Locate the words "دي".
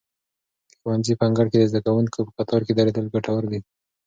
3.51-3.59